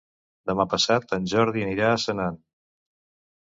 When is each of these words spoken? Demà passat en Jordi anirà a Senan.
Demà 0.51 0.63
passat 0.71 1.13
en 1.17 1.27
Jordi 1.33 1.67
anirà 1.67 1.91
a 1.91 2.01
Senan. 2.05 2.41